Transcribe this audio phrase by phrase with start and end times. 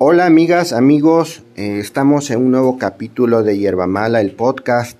[0.00, 4.96] Hola amigas, amigos, eh, estamos en un nuevo capítulo de Hierba Mala, el podcast.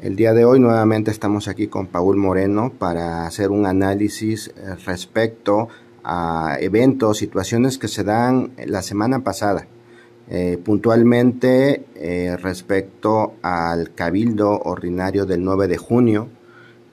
[0.00, 4.74] El día de hoy nuevamente estamos aquí con Paul Moreno para hacer un análisis eh,
[4.86, 5.68] respecto
[6.02, 9.66] a eventos, situaciones que se dan la semana pasada.
[10.30, 11.84] Eh, puntualmente
[12.40, 16.28] respecto al cabildo ordinario del 9 de junio,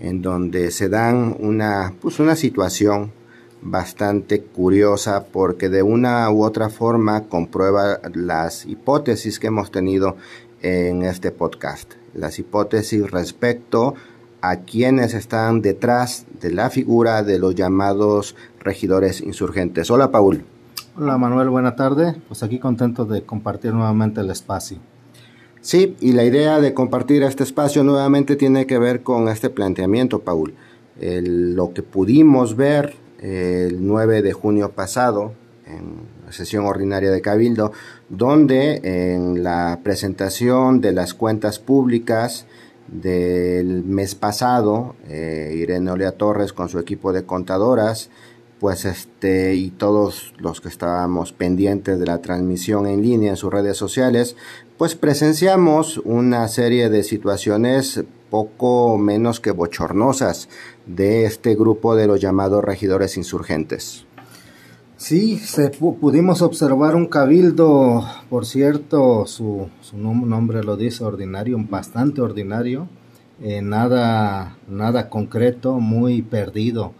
[0.00, 3.10] en donde se dan una, pues una situación
[3.62, 10.16] bastante curiosa porque de una u otra forma comprueba las hipótesis que hemos tenido
[10.60, 11.92] en este podcast.
[12.14, 13.94] Las hipótesis respecto
[14.40, 19.90] a quienes están detrás de la figura de los llamados regidores insurgentes.
[19.90, 20.44] Hola Paul.
[20.96, 22.16] Hola Manuel, buena tarde.
[22.28, 24.78] Pues aquí contento de compartir nuevamente el espacio.
[25.60, 30.18] Sí, y la idea de compartir este espacio nuevamente tiene que ver con este planteamiento,
[30.18, 30.54] Paul.
[31.00, 35.32] lo que pudimos ver el 9 de junio pasado,
[35.66, 37.72] en la sesión ordinaria de Cabildo,
[38.08, 38.80] donde
[39.14, 42.46] en la presentación de las cuentas públicas
[42.88, 48.10] del mes pasado, eh, Irene Olea Torres con su equipo de contadoras,
[48.62, 53.52] pues este y todos los que estábamos pendientes de la transmisión en línea en sus
[53.52, 54.36] redes sociales,
[54.78, 60.48] pues presenciamos una serie de situaciones poco menos que bochornosas
[60.86, 64.06] de este grupo de los llamados regidores insurgentes.
[64.96, 72.20] Sí, se pudimos observar un cabildo, por cierto, su, su nombre lo dice, ordinario, bastante
[72.20, 72.86] ordinario,
[73.40, 76.92] eh, nada, nada concreto, muy perdido.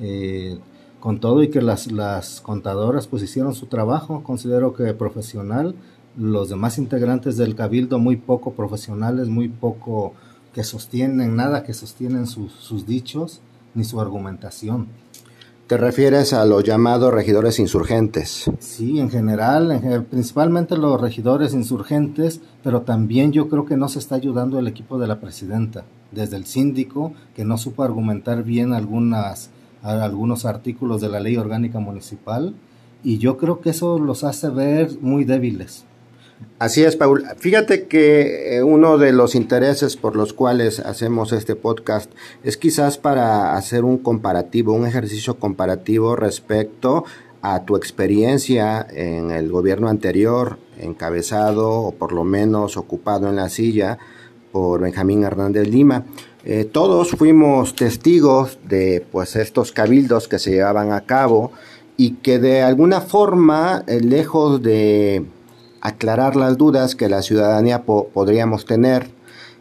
[0.00, 0.58] Eh,
[1.00, 5.74] con todo y que las, las contadoras pues hicieron su trabajo, considero que profesional,
[6.16, 10.14] los demás integrantes del cabildo muy poco profesionales, muy poco
[10.52, 13.40] que sostienen, nada que sostienen sus, dichos
[13.74, 14.88] ni su argumentación.
[15.68, 18.50] ¿Te refieres a los llamados regidores insurgentes?
[18.58, 24.14] Sí, en general, principalmente los regidores insurgentes, pero también yo creo que no se está
[24.14, 29.50] ayudando el equipo de la presidenta, desde el síndico, que no supo argumentar bien algunas,
[29.82, 32.54] algunos artículos de la ley orgánica municipal,
[33.04, 35.84] y yo creo que eso los hace ver muy débiles.
[36.58, 37.24] Así es, Paul.
[37.36, 42.10] Fíjate que eh, uno de los intereses por los cuales hacemos este podcast
[42.42, 47.04] es quizás para hacer un comparativo, un ejercicio comparativo respecto
[47.42, 53.48] a tu experiencia en el gobierno anterior, encabezado o por lo menos ocupado en la
[53.48, 53.98] silla
[54.50, 56.04] por Benjamín Hernández Lima.
[56.44, 61.50] Eh, todos fuimos testigos de pues estos cabildos que se llevaban a cabo
[61.96, 65.24] y que de alguna forma, eh, lejos de
[65.80, 69.10] aclarar las dudas que la ciudadanía podríamos tener.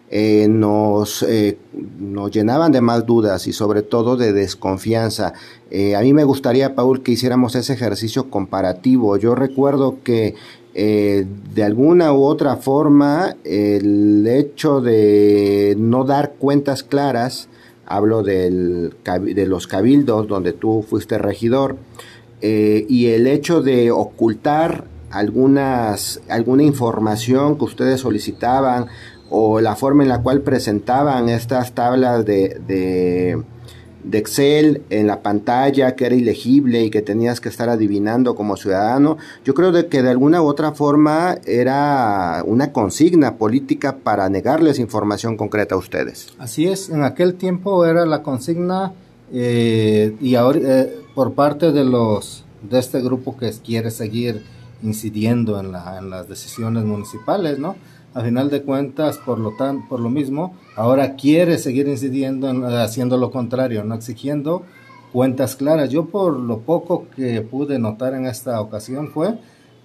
[0.09, 1.25] Eh, nos,
[1.99, 5.33] nos llenaban de más dudas y sobre todo de desconfianza.
[5.97, 9.17] A mí me gustaría, Paul, que hiciéramos ese ejercicio comparativo.
[9.17, 10.35] Yo recuerdo que
[10.73, 17.49] de alguna u otra forma el hecho de no dar cuentas claras,
[17.85, 21.77] hablo del, de los cabildos donde tú fuiste regidor,
[22.41, 28.87] y el hecho de ocultar algunas, alguna información que ustedes solicitaban
[29.29, 33.41] o la forma en la cual presentaban estas tablas de, de,
[34.13, 39.17] Excel en la pantalla que era ilegible y que tenías que estar adivinando como ciudadano,
[39.43, 44.79] yo creo de que de alguna u otra forma era una consigna política para negarles
[44.79, 46.27] información concreta a ustedes.
[46.37, 48.93] Así es, en aquel tiempo era la consigna
[49.33, 54.43] eh, y ahora eh, por parte de los de este grupo que quiere seguir
[54.83, 57.75] incidiendo en, la, en las decisiones municipales, ¿no?
[58.13, 62.63] A final de cuentas, por lo, tan, por lo mismo, ahora quiere seguir incidiendo en,
[62.63, 64.63] haciendo lo contrario, no exigiendo
[65.11, 65.89] cuentas claras.
[65.89, 69.37] Yo por lo poco que pude notar en esta ocasión fue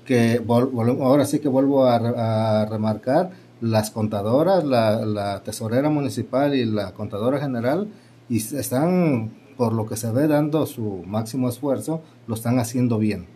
[0.04, 3.30] que ahora sí que vuelvo a, remarcar
[3.60, 7.88] las contadoras, la, la, tesorera municipal y la contadora general
[8.28, 13.26] y están, por lo que se ve, dando su máximo esfuerzo, lo están haciendo bien.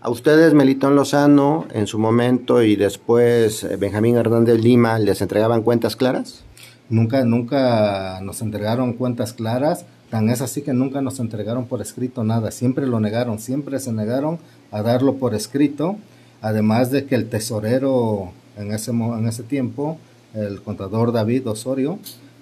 [0.00, 5.62] A ustedes, Melitón Lozano, en su momento, y después eh, Benjamín Hernández Lima, ¿les entregaban
[5.62, 6.44] cuentas claras?
[6.88, 12.22] Nunca, nunca nos entregaron cuentas claras, tan es así que nunca nos entregaron por escrito
[12.22, 14.38] nada, siempre lo negaron, siempre se negaron
[14.70, 15.96] a darlo por escrito,
[16.40, 19.98] además de que el tesorero en ese, en ese tiempo,
[20.34, 21.98] el contador David Osorio,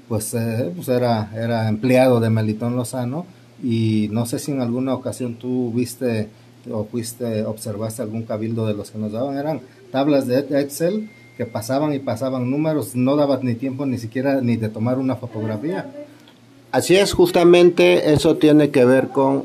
[0.08, 3.26] pues, eh, pues era, era empleado de Melitón Lozano.
[3.62, 6.28] Y no sé si en alguna ocasión tú viste
[6.70, 11.46] o fuiste, observaste algún cabildo de los que nos daban, eran tablas de Excel que
[11.46, 15.90] pasaban y pasaban números, no daba ni tiempo ni siquiera ni de tomar una fotografía.
[16.70, 19.42] Así es, justamente eso tiene que ver con